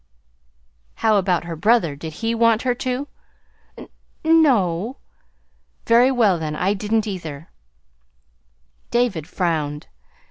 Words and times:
"How 0.95 1.17
about 1.17 1.43
her 1.43 1.55
brother 1.55 1.95
did 1.95 2.11
he 2.25 2.33
want 2.33 2.63
her 2.63 2.73
to?" 2.73 3.07
"N 3.77 3.87
no." 4.23 4.97
"Very 5.85 6.09
well, 6.09 6.39
then. 6.39 6.55
I 6.55 6.73
didn't, 6.73 7.05
either." 7.05 7.51
David 8.89 9.27
frowned. 9.27 9.85